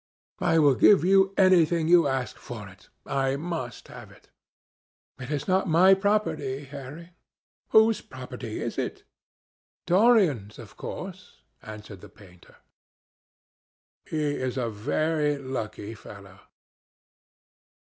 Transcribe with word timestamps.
I 0.39 0.57
will 0.57 0.73
give 0.73 1.05
you 1.05 1.31
anything 1.37 1.87
you 1.87 2.01
like 2.01 2.09
to 2.09 2.17
ask 2.31 2.37
for 2.37 2.67
it. 2.67 2.89
I 3.05 3.35
must 3.35 3.87
have 3.89 4.09
it." 4.11 4.29
"It 5.19 5.29
is 5.29 5.47
not 5.47 5.67
my 5.67 5.93
property, 5.93 6.63
Harry." 6.63 7.11
"Whose 7.69 8.01
property 8.01 8.59
is 8.63 8.79
it?" 8.79 9.03
"Dorian's, 9.85 10.57
of 10.57 10.75
course," 10.75 11.43
answered 11.61 12.01
the 12.01 12.09
painter. 12.09 12.55
"He 14.07 14.23
is 14.37 14.57
a 14.57 14.71
very 14.71 15.37
lucky 15.37 15.93
fellow." 15.93 16.39